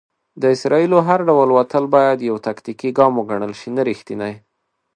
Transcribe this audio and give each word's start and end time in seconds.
د 0.41 0.43
اسرائیلو 0.55 0.97
هر 1.07 1.19
ډول 1.29 1.49
وتل 1.57 1.83
بايد 1.95 2.19
يو 2.29 2.35
"تاکتيکي 2.47 2.89
ګام 2.97 3.13
وګڼل 3.17 3.53
شي، 3.59 3.69
نه 3.75 3.81
ريښتينی". 3.87 4.33